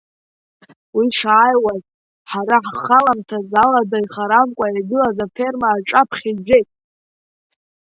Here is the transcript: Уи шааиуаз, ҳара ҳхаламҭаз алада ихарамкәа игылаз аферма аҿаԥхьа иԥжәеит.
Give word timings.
Уи 0.97 1.07
шааиуаз, 1.19 1.81
ҳара 2.31 2.57
ҳхаламҭаз 2.69 3.49
алада 3.63 3.97
ихарамкәа 4.03 4.65
игылаз 4.79 5.17
аферма 5.25 5.67
аҿаԥхьа 5.71 6.27
иԥжәеит. 6.31 6.69